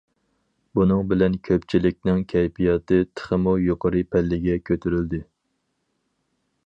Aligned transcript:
بۇنىڭ 0.77 1.01
بىلەن 1.11 1.35
كۆپچىلىكنىڭ 1.49 2.23
كەيپىياتى 2.33 2.99
تېخىمۇ 3.19 3.53
يۇقىرى 3.67 4.03
پەللىگە 4.17 4.57
كۆتۈرۈلدى. 4.71 5.21